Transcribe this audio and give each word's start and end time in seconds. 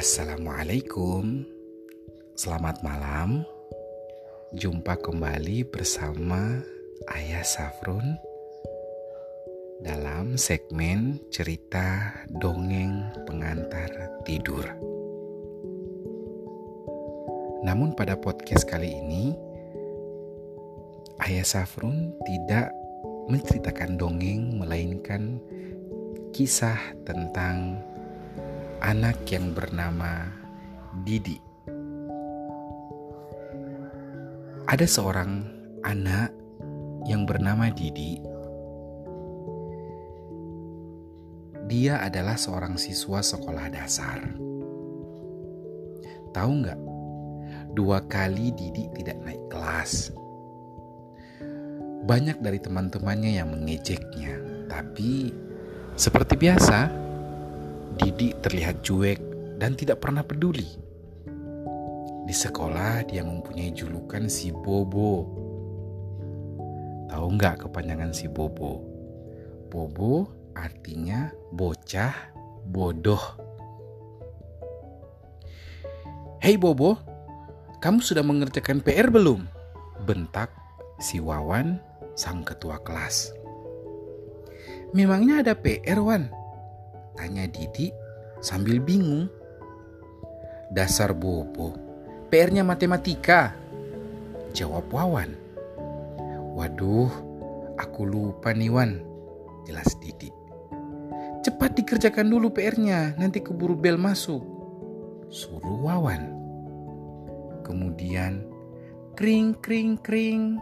Assalamualaikum, 0.00 1.44
selamat 2.32 2.80
malam. 2.80 3.44
Jumpa 4.56 4.96
kembali 4.96 5.68
bersama 5.68 6.56
Ayah 7.04 7.44
Safrun 7.44 8.16
dalam 9.84 10.40
segmen 10.40 11.20
cerita 11.28 12.16
dongeng 12.32 13.12
pengantar 13.28 13.92
tidur. 14.24 14.64
Namun, 17.60 17.92
pada 17.92 18.16
podcast 18.16 18.64
kali 18.64 18.88
ini, 19.04 19.36
Ayah 21.20 21.44
Safrun 21.44 22.16
tidak 22.24 22.72
menceritakan 23.28 24.00
dongeng, 24.00 24.64
melainkan 24.64 25.44
kisah 26.32 26.96
tentang 27.04 27.84
anak 28.80 29.28
yang 29.28 29.52
bernama 29.52 30.24
Didi. 31.04 31.36
Ada 34.64 34.86
seorang 34.88 35.44
anak 35.84 36.32
yang 37.04 37.28
bernama 37.28 37.68
Didi. 37.68 38.20
Dia 41.70 42.02
adalah 42.02 42.34
seorang 42.34 42.80
siswa 42.80 43.22
sekolah 43.22 43.68
dasar. 43.68 44.18
Tahu 46.32 46.50
nggak? 46.64 46.80
Dua 47.76 48.02
kali 48.08 48.50
Didi 48.56 48.90
tidak 48.96 49.22
naik 49.22 49.44
kelas 49.52 50.10
banyak 52.00 52.42
dari 52.42 52.58
teman-temannya 52.58 53.38
yang 53.38 53.54
mengejeknya, 53.54 54.66
tapi 54.66 55.30
seperti 55.94 56.34
biasa, 56.34 57.09
Didi 57.98 58.36
terlihat 58.38 58.86
cuek 58.86 59.18
dan 59.58 59.74
tidak 59.74 60.04
pernah 60.04 60.22
peduli. 60.22 60.66
Di 62.26 62.34
sekolah 62.34 63.08
dia 63.10 63.26
mempunyai 63.26 63.74
julukan 63.74 64.30
si 64.30 64.54
Bobo. 64.54 65.26
Tahu 67.10 67.26
nggak 67.34 67.66
kepanjangan 67.66 68.14
si 68.14 68.30
Bobo? 68.30 68.86
Bobo 69.66 70.30
artinya 70.54 71.30
bocah 71.50 72.14
bodoh. 72.66 73.22
Hei 76.40 76.54
Bobo, 76.56 76.96
kamu 77.82 78.00
sudah 78.00 78.22
mengerjakan 78.22 78.80
PR 78.80 79.10
belum? 79.10 79.44
Bentak 80.06 80.54
si 81.02 81.20
Wawan 81.20 81.80
sang 82.16 82.44
ketua 82.44 82.80
kelas. 82.80 83.32
Memangnya 84.90 85.46
ada 85.46 85.54
PR, 85.54 86.02
Wan? 86.02 86.39
Tanya 87.14 87.46
Didi 87.50 87.90
sambil 88.42 88.78
bingung. 88.82 89.28
Dasar 90.70 91.10
bobo, 91.10 91.74
PR-nya 92.30 92.62
matematika. 92.62 93.54
Jawab 94.54 94.86
Wawan. 94.90 95.34
Waduh, 96.54 97.10
aku 97.74 98.06
lupa 98.06 98.54
nih 98.54 98.70
Wan. 98.70 99.02
Jelas 99.66 99.90
Didi. 99.98 100.30
Cepat 101.40 101.74
dikerjakan 101.74 102.28
dulu 102.30 102.52
PR-nya, 102.54 103.18
nanti 103.18 103.42
keburu 103.42 103.74
bel 103.74 103.98
masuk. 103.98 104.44
Suruh 105.26 105.88
Wawan. 105.88 106.22
Kemudian, 107.66 108.46
kring 109.18 109.58
kring 109.58 109.98
kring 109.98 110.58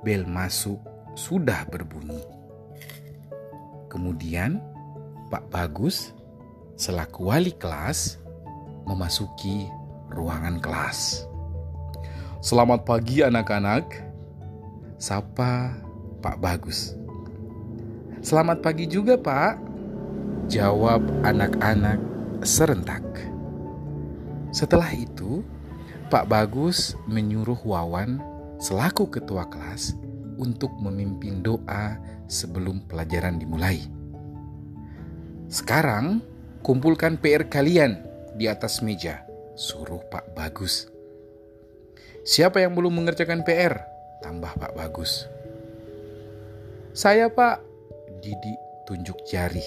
bel 0.00 0.24
masuk 0.24 0.80
sudah 1.12 1.64
berbunyi. 1.68 2.20
Kemudian 3.92 4.71
Pak 5.32 5.48
Bagus 5.48 6.12
selaku 6.76 7.32
wali 7.32 7.56
kelas 7.56 8.20
memasuki 8.84 9.64
ruangan 10.12 10.60
kelas. 10.60 11.24
Selamat 12.44 12.84
pagi 12.84 13.24
anak-anak. 13.24 14.12
Sapa 15.00 15.72
Pak 16.20 16.36
Bagus. 16.36 16.92
Selamat 18.20 18.60
pagi 18.60 18.84
juga 18.84 19.16
Pak. 19.16 19.56
Jawab 20.52 21.00
anak-anak 21.24 21.96
serentak. 22.44 23.00
Setelah 24.52 24.92
itu, 24.92 25.40
Pak 26.12 26.28
Bagus 26.28 26.92
menyuruh 27.08 27.64
Wawan 27.64 28.20
selaku 28.60 29.08
ketua 29.08 29.48
kelas 29.48 29.96
untuk 30.36 30.76
memimpin 30.76 31.40
doa 31.40 31.96
sebelum 32.28 32.84
pelajaran 32.84 33.40
dimulai. 33.40 34.01
Sekarang, 35.52 36.24
kumpulkan 36.64 37.20
PR 37.20 37.44
kalian 37.44 38.00
di 38.40 38.48
atas 38.48 38.80
meja, 38.80 39.20
suruh 39.52 40.00
Pak 40.08 40.32
Bagus. 40.32 40.88
Siapa 42.24 42.64
yang 42.64 42.72
belum 42.72 42.88
mengerjakan 42.88 43.44
PR? 43.44 43.76
Tambah 44.24 44.48
Pak 44.56 44.72
Bagus. 44.72 45.28
Saya 46.96 47.28
Pak, 47.28 47.60
Didi 48.24 48.56
tunjuk 48.88 49.28
jari. 49.28 49.60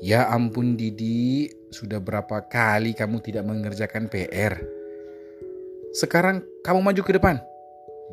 Ya 0.00 0.32
ampun 0.32 0.72
Didi, 0.72 1.52
sudah 1.68 2.00
berapa 2.00 2.48
kali 2.48 2.96
kamu 2.96 3.20
tidak 3.20 3.44
mengerjakan 3.44 4.08
PR? 4.08 4.56
Sekarang 5.92 6.40
kamu 6.64 6.80
maju 6.80 7.02
ke 7.04 7.12
depan. 7.12 7.36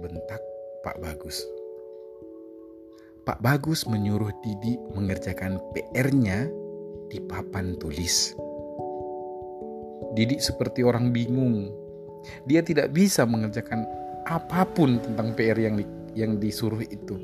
Bentak 0.04 0.44
Pak 0.84 1.00
Bagus. 1.00 1.40
Pak 3.28 3.44
Bagus 3.44 3.84
menyuruh 3.84 4.32
Didi 4.40 4.80
mengerjakan 4.96 5.60
PR-nya 5.76 6.48
di 7.12 7.20
papan 7.20 7.76
tulis. 7.76 8.32
Didi 10.16 10.40
seperti 10.40 10.80
orang 10.88 11.12
bingung. 11.12 11.68
Dia 12.48 12.64
tidak 12.64 12.96
bisa 12.96 13.28
mengerjakan 13.28 13.84
apa 14.32 14.64
pun 14.64 15.04
tentang 15.04 15.36
PR 15.36 15.60
yang 15.60 15.76
di, 15.76 15.84
yang 16.16 16.40
disuruh 16.40 16.80
itu. 16.80 17.20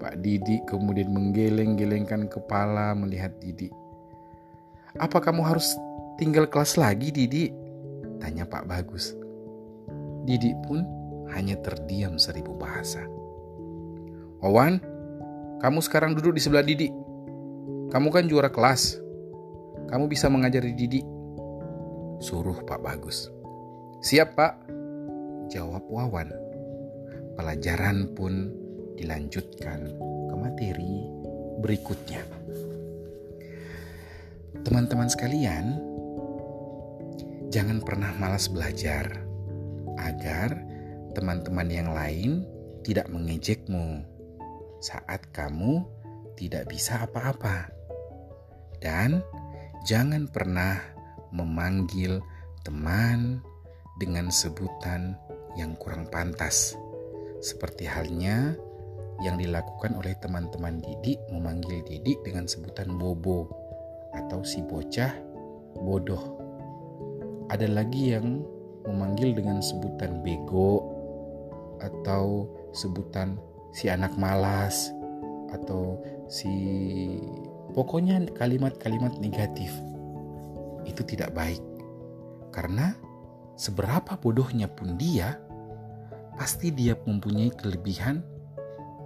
Pak 0.00 0.24
Didi 0.24 0.64
kemudian 0.64 1.12
menggeleng-gelengkan 1.12 2.24
kepala 2.32 2.96
melihat 2.96 3.36
Didi. 3.44 3.68
Apa 4.96 5.20
kamu 5.20 5.44
harus 5.44 5.76
tinggal 6.16 6.48
kelas 6.48 6.80
lagi, 6.80 7.12
Didi? 7.12 7.52
Tanya 8.24 8.48
Pak 8.48 8.64
Bagus. 8.64 9.12
Didi 10.24 10.56
pun 10.64 10.80
hanya 11.36 11.60
terdiam 11.60 12.16
seribu 12.16 12.56
bahasa. 12.56 13.04
Wawan, 14.40 14.93
kamu 15.64 15.80
sekarang 15.80 16.12
duduk 16.12 16.36
di 16.36 16.44
sebelah 16.44 16.60
Didi. 16.60 16.92
Kamu 17.88 18.12
kan 18.12 18.28
juara 18.28 18.52
kelas. 18.52 19.00
Kamu 19.88 20.12
bisa 20.12 20.28
mengajari 20.28 20.76
Didi. 20.76 21.00
Suruh 22.20 22.60
Pak 22.68 22.84
Bagus. 22.84 23.32
Siap 24.04 24.36
Pak, 24.36 24.60
jawab 25.48 25.88
Wawan. 25.88 26.28
Pelajaran 27.40 28.12
pun 28.12 28.52
dilanjutkan 29.00 29.88
ke 30.28 30.34
materi 30.36 31.08
berikutnya. 31.64 32.20
Teman-teman 34.68 35.08
sekalian, 35.08 35.80
jangan 37.48 37.80
pernah 37.80 38.12
malas 38.20 38.52
belajar 38.52 39.16
agar 39.96 40.60
teman-teman 41.16 41.72
yang 41.72 41.88
lain 41.96 42.44
tidak 42.84 43.08
mengejekmu 43.08 44.04
saat 44.84 45.32
kamu 45.32 45.80
tidak 46.36 46.68
bisa 46.68 47.08
apa-apa. 47.08 47.72
Dan 48.84 49.24
jangan 49.88 50.28
pernah 50.28 50.76
memanggil 51.32 52.20
teman 52.60 53.40
dengan 53.96 54.28
sebutan 54.28 55.16
yang 55.56 55.72
kurang 55.80 56.04
pantas. 56.12 56.76
Seperti 57.40 57.88
halnya 57.88 58.52
yang 59.24 59.40
dilakukan 59.40 59.96
oleh 59.96 60.12
teman-teman 60.20 60.84
Didi 60.84 61.16
memanggil 61.32 61.80
Didi 61.86 62.20
dengan 62.20 62.44
sebutan 62.44 62.92
Bobo 63.00 63.48
atau 64.12 64.44
si 64.44 64.60
bocah 64.60 65.16
bodoh. 65.80 66.36
Ada 67.48 67.70
lagi 67.70 68.12
yang 68.12 68.42
memanggil 68.84 69.32
dengan 69.32 69.64
sebutan 69.64 70.20
bego 70.20 70.92
atau 71.80 72.48
sebutan 72.76 73.36
si 73.74 73.90
anak 73.90 74.14
malas 74.14 74.94
atau 75.50 75.98
si 76.30 76.48
pokoknya 77.74 78.22
kalimat-kalimat 78.38 79.18
negatif 79.18 79.74
itu 80.86 81.02
tidak 81.02 81.34
baik 81.34 81.60
karena 82.54 82.94
seberapa 83.58 84.14
bodohnya 84.22 84.70
pun 84.70 84.94
dia 84.94 85.42
pasti 86.38 86.70
dia 86.70 86.94
mempunyai 86.94 87.50
kelebihan 87.50 88.22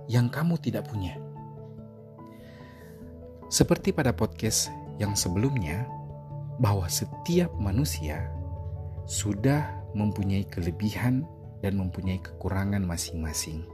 yang 0.08 0.28
kamu 0.28 0.60
tidak 0.60 0.84
punya 0.84 1.16
seperti 3.48 3.96
pada 3.96 4.12
podcast 4.12 4.68
yang 5.00 5.16
sebelumnya 5.16 5.88
bahwa 6.60 6.84
setiap 6.90 7.48
manusia 7.56 8.28
sudah 9.08 9.64
mempunyai 9.96 10.44
kelebihan 10.44 11.24
dan 11.64 11.80
mempunyai 11.80 12.20
kekurangan 12.20 12.84
masing-masing. 12.84 13.64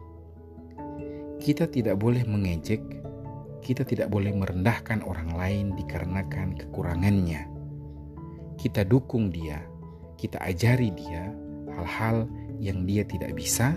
Kita 1.44 1.68
tidak 1.68 2.00
boleh 2.00 2.24
mengejek, 2.24 2.80
kita 3.60 3.84
tidak 3.84 4.08
boleh 4.08 4.32
merendahkan 4.32 5.04
orang 5.04 5.36
lain 5.36 5.66
dikarenakan 5.76 6.56
kekurangannya. 6.56 7.52
kita 8.54 8.80
dukung 8.86 9.28
dia, 9.28 9.60
kita 10.16 10.40
ajari 10.40 10.88
dia 10.94 11.28
hal-hal 11.74 12.24
yang 12.62 12.86
dia 12.88 13.02
tidak 13.04 13.34
bisa, 13.36 13.76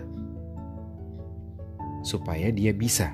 supaya 2.05 2.53
dia 2.53 2.71
bisa. 2.71 3.11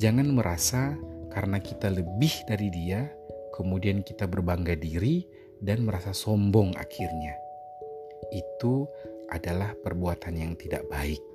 Jangan 0.00 0.34
merasa 0.34 0.98
karena 1.30 1.60
kita 1.60 1.92
lebih 1.94 2.32
dari 2.48 2.72
dia, 2.74 3.06
kemudian 3.54 4.02
kita 4.02 4.26
berbangga 4.26 4.74
diri 4.74 5.22
dan 5.60 5.84
merasa 5.84 6.10
sombong 6.10 6.74
akhirnya. 6.74 7.36
Itu 8.34 8.88
adalah 9.28 9.76
perbuatan 9.78 10.34
yang 10.34 10.56
tidak 10.56 10.88
baik. 10.88 11.27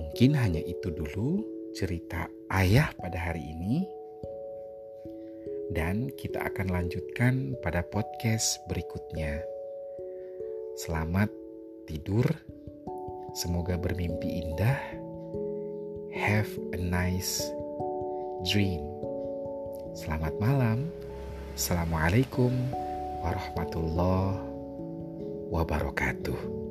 Mungkin 0.00 0.34
hanya 0.34 0.62
itu 0.62 0.90
dulu 0.90 1.42
cerita 1.74 2.30
ayah 2.54 2.90
pada 2.98 3.18
hari 3.30 3.42
ini, 3.42 3.86
dan 5.74 6.10
kita 6.14 6.38
akan 6.50 6.70
lanjutkan 6.70 7.58
pada 7.62 7.82
podcast 7.82 8.62
berikutnya. 8.70 9.42
Selamat 10.78 11.30
tidur, 11.86 12.26
semoga 13.34 13.78
bermimpi 13.78 14.42
indah. 14.44 14.78
Have 16.14 16.50
a 16.74 16.78
nice 16.78 17.42
dream. 18.46 18.82
Selamat 19.94 20.34
malam. 20.38 20.90
Assalamualaikum 21.54 22.50
warahmatullahi 23.22 24.42
wabarakatuh. 25.50 26.63